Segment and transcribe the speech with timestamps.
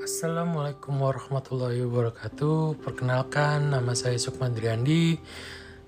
[0.00, 2.80] Assalamualaikum warahmatullahi wabarakatuh.
[2.80, 5.20] Perkenalkan, nama saya Sukman Driandi.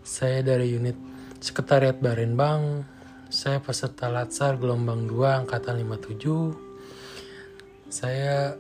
[0.05, 1.01] Saya dari unit
[1.41, 2.85] Sekretariat Barenbang.
[3.33, 6.29] Saya peserta Latsar gelombang 2 angkatan 57.
[7.89, 8.53] Saya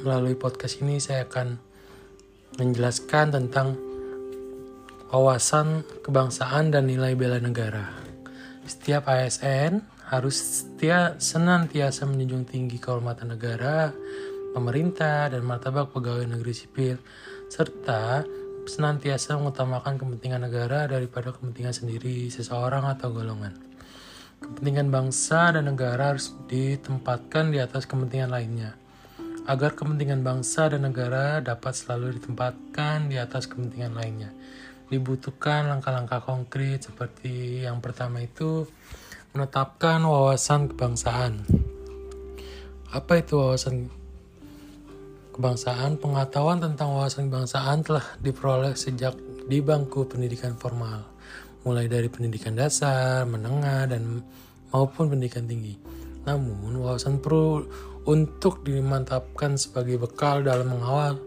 [0.00, 1.60] melalui podcast ini saya akan
[2.56, 3.76] menjelaskan tentang
[5.12, 7.92] wawasan kebangsaan dan nilai bela negara.
[8.64, 13.92] Setiap ASN harus setia senantiasa menjunjung tinggi kehormatan negara,
[14.56, 16.96] pemerintah, dan martabat pegawai negeri sipil,
[17.52, 18.24] serta
[18.64, 23.52] senantiasa mengutamakan kepentingan negara daripada kepentingan sendiri, seseorang, atau golongan.
[24.40, 28.72] Kepentingan bangsa dan negara harus ditempatkan di atas kepentingan lainnya.
[29.46, 34.34] Agar kepentingan bangsa dan negara dapat selalu ditempatkan di atas kepentingan lainnya.
[34.90, 38.66] Dibutuhkan langkah-langkah konkret seperti yang pertama itu
[39.34, 41.46] menetapkan wawasan kebangsaan.
[42.90, 43.92] Apa itu wawasan
[45.36, 49.14] kebangsaan, pengetahuan tentang wawasan kebangsaan telah diperoleh sejak
[49.46, 51.04] di bangku pendidikan formal,
[51.62, 54.24] mulai dari pendidikan dasar, menengah, dan
[54.72, 55.76] maupun pendidikan tinggi.
[56.26, 57.62] Namun, wawasan perlu
[58.08, 61.20] untuk dimantapkan sebagai bekal dalam mengawal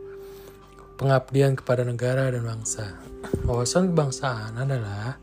[1.00, 3.00] pengabdian kepada negara dan bangsa.
[3.48, 5.16] Wawasan kebangsaan adalah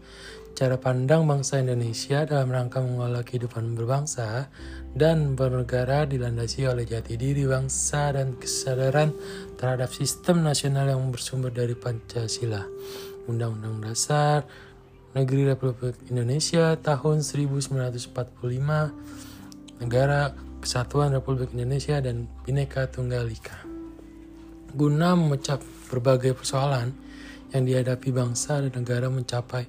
[0.56, 4.48] cara pandang bangsa Indonesia dalam rangka mengelola kehidupan berbangsa
[4.96, 9.12] dan bernegara dilandasi oleh jati diri bangsa dan kesadaran
[9.60, 12.64] terhadap sistem nasional yang bersumber dari Pancasila,
[13.28, 14.48] Undang-Undang Dasar
[15.12, 20.32] Negeri Republik Indonesia tahun 1945, Negara
[20.64, 23.60] Kesatuan Republik Indonesia dan Bhinneka Tunggal Ika.
[24.72, 25.60] Guna memecah
[25.92, 26.92] berbagai persoalan
[27.52, 29.68] yang dihadapi bangsa dan negara mencapai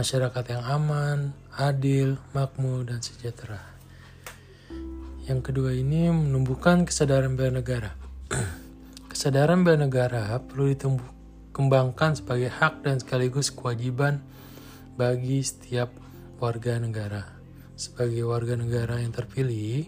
[0.00, 1.18] masyarakat yang aman,
[1.60, 3.60] adil, makmur, dan sejahtera.
[5.28, 7.92] Yang kedua ini menumbuhkan kesadaran bela negara.
[9.12, 14.24] kesadaran bela negara perlu dikembangkan sebagai hak dan sekaligus kewajiban
[14.96, 15.92] bagi setiap
[16.40, 17.36] warga negara.
[17.76, 19.84] Sebagai warga negara yang terpilih,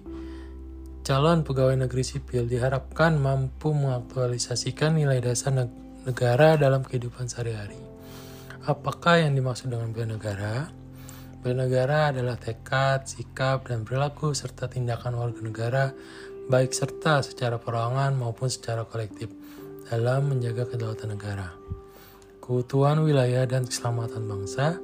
[1.09, 5.57] calon pegawai negeri sipil diharapkan mampu mengaktualisasikan nilai dasar
[6.05, 7.92] negara dalam kehidupan sehari-hari.
[8.63, 10.71] Apakah yang dimaksud dengan bela negara?
[11.43, 15.85] Bela negara adalah tekad, sikap, dan perilaku serta tindakan warga negara
[16.47, 19.35] baik serta secara perorangan maupun secara kolektif
[19.91, 21.51] dalam menjaga kedaulatan negara,
[22.39, 24.79] keutuhan wilayah dan keselamatan bangsa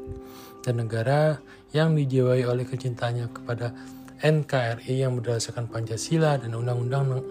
[0.66, 1.38] dan negara
[1.70, 3.78] yang dijiwai oleh kecintaannya kepada
[4.18, 7.22] NKRI yang berdasarkan Pancasila dan Undang-Undang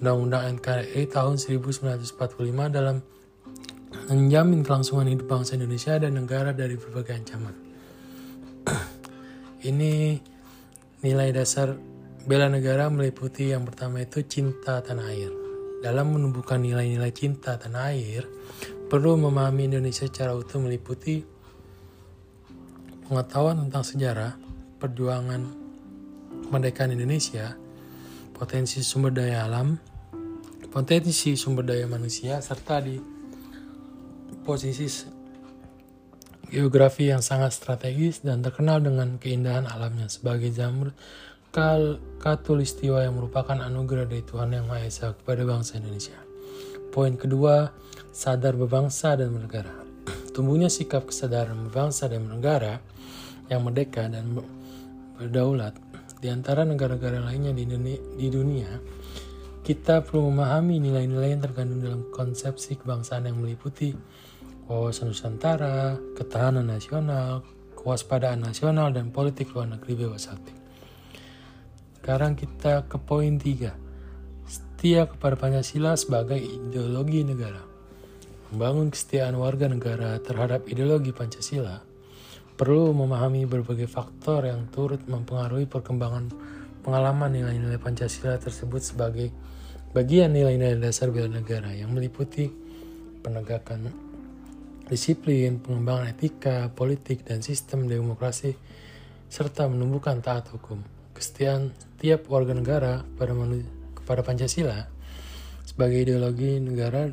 [0.00, 3.11] Undang-Undang NKRI tahun 1945 dalam
[4.10, 7.54] menjamin kelangsungan hidup bangsa Indonesia dan negara dari berbagai ancaman.
[9.70, 10.18] Ini
[11.02, 11.74] nilai dasar
[12.26, 15.30] bela negara meliputi yang pertama itu cinta tanah air.
[15.82, 18.26] Dalam menumbuhkan nilai-nilai cinta tanah air,
[18.86, 21.22] perlu memahami Indonesia secara utuh meliputi
[23.10, 24.32] pengetahuan tentang sejarah,
[24.78, 25.42] perjuangan
[26.46, 27.58] kemerdekaan Indonesia,
[28.30, 29.74] potensi sumber daya alam,
[30.70, 33.21] potensi sumber daya manusia, serta di
[34.42, 34.90] posisi
[36.50, 40.52] geografi yang sangat strategis dan terkenal dengan keindahan alamnya sebagai
[41.54, 46.18] kal katulistiwa yang merupakan anugerah dari Tuhan Yang Maha Esa kepada bangsa Indonesia.
[46.92, 47.72] Poin kedua,
[48.12, 49.72] sadar berbangsa dan bernegara.
[50.34, 52.82] Tumbuhnya sikap kesadaran berbangsa dan bernegara
[53.48, 54.36] yang merdeka dan
[55.16, 55.76] berdaulat
[56.18, 58.70] di antara negara-negara lainnya di dunia
[59.62, 63.94] kita perlu memahami nilai-nilai yang terkandung dalam konsepsi kebangsaan yang meliputi
[64.70, 67.42] wawasan Nusantara, ketahanan nasional,
[67.74, 70.54] kewaspadaan nasional, dan politik luar negeri bebas aktif.
[71.98, 73.74] Sekarang kita ke poin 3.
[74.46, 77.62] Setia kepada Pancasila sebagai ideologi negara.
[78.50, 81.92] Membangun kesetiaan warga negara terhadap ideologi Pancasila
[82.52, 86.30] perlu memahami berbagai faktor yang turut mempengaruhi perkembangan
[86.84, 89.32] pengalaman nilai-nilai Pancasila tersebut sebagai
[89.96, 92.50] bagian nilai-nilai dasar bela negara yang meliputi
[93.24, 94.11] penegakan
[94.92, 98.52] disiplin, pengembangan etika, politik, dan sistem demokrasi,
[99.32, 100.84] serta menumbuhkan taat hukum.
[101.16, 103.32] Kesetiaan tiap warga negara pada
[103.96, 104.92] kepada Pancasila
[105.64, 107.08] sebagai ideologi negara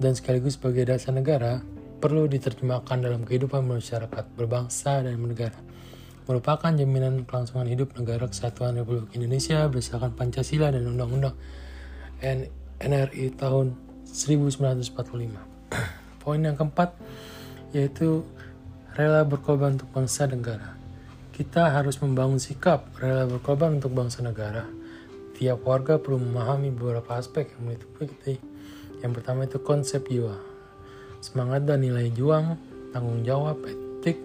[0.00, 1.60] dan sekaligus sebagai dasar negara
[2.00, 5.58] perlu diterjemahkan dalam kehidupan masyarakat berbangsa dan bernegara
[6.26, 11.34] merupakan jaminan kelangsungan hidup negara kesatuan Republik Indonesia berdasarkan Pancasila dan Undang-Undang
[12.82, 13.78] NRI tahun
[14.10, 15.55] 1945.
[16.26, 16.98] Poin yang keempat
[17.70, 18.26] yaitu
[18.98, 20.74] rela berkorban untuk bangsa negara.
[21.30, 24.66] Kita harus membangun sikap rela berkorban untuk bangsa negara
[25.38, 28.56] tiap warga perlu memahami beberapa aspek yang meliputi
[29.04, 30.40] yang pertama itu konsep jiwa,
[31.20, 32.56] semangat dan nilai juang,
[32.96, 34.16] tanggung jawab, etik,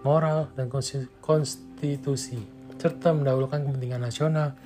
[0.00, 0.72] moral, dan
[1.20, 2.40] konstitusi,
[2.80, 4.56] serta mendahulukan kepentingan nasional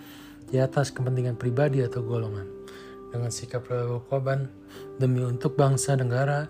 [0.47, 2.47] di atas kepentingan pribadi atau golongan.
[3.11, 3.67] Dengan sikap
[4.07, 4.47] korban
[5.01, 6.47] demi untuk bangsa negara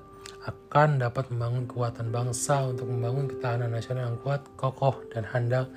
[0.49, 5.69] akan dapat membangun kekuatan bangsa untuk membangun ketahanan nasional yang kuat, kokoh, dan handal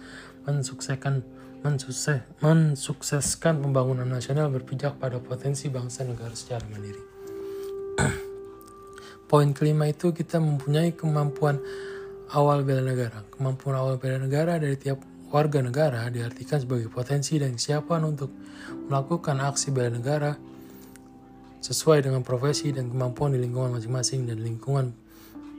[0.47, 1.21] mensukseskan
[1.62, 7.03] mensukses, mensukseskan pembangunan nasional berpijak pada potensi bangsa negara secara mandiri.
[9.29, 11.62] Poin kelima itu kita mempunyai kemampuan
[12.33, 13.21] awal bela negara.
[13.29, 18.33] Kemampuan awal bela negara dari tiap warga negara diartikan sebagai potensi dan kesiapan untuk
[18.91, 20.35] melakukan aksi bela negara
[21.61, 24.97] sesuai dengan profesi dan kemampuan di lingkungan masing-masing dan lingkungan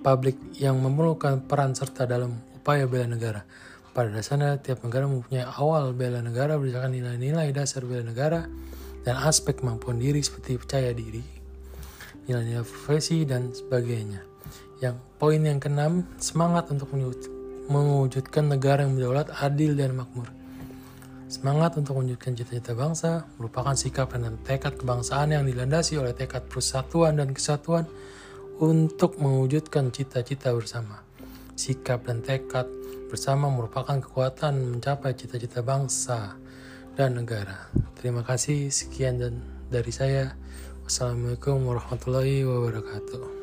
[0.02, 3.46] publik yang memerlukan peran serta dalam upaya bela negara.
[3.94, 8.50] Pada dasarnya, tiap negara mempunyai awal bela negara berdasarkan nilai-nilai dasar bela negara
[9.06, 11.22] dan aspek kemampuan diri seperti percaya diri,
[12.26, 14.24] nilai-nilai profesi, dan sebagainya.
[14.82, 16.90] Yang poin yang keenam, semangat untuk
[17.70, 20.41] mewujudkan negara yang berdaulat, adil, dan makmur.
[21.32, 27.16] Semangat untuk mewujudkan cita-cita bangsa merupakan sikap dan tekad kebangsaan yang dilandasi oleh tekad persatuan
[27.16, 27.88] dan kesatuan
[28.60, 31.00] untuk mewujudkan cita-cita bersama.
[31.56, 32.68] Sikap dan tekad
[33.08, 36.36] bersama merupakan kekuatan mencapai cita-cita bangsa
[37.00, 37.72] dan negara.
[37.96, 39.40] Terima kasih, sekian dan
[39.72, 40.36] dari saya.
[40.84, 43.41] Wassalamualaikum warahmatullahi wabarakatuh.